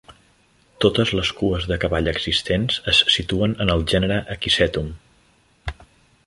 [0.85, 4.91] Totes les cues de cavall existents es situen en el gènere "Equisetum".